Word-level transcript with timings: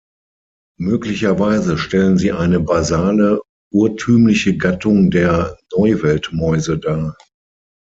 Möglicherweise 0.79 1.77
stellen 1.77 2.17
sie 2.17 2.31
eine 2.31 2.59
basale, 2.59 3.39
urtümliche 3.71 4.57
Gattung 4.57 5.11
der 5.11 5.59
Neuweltmäuse 5.75 6.79
dar. 6.79 7.15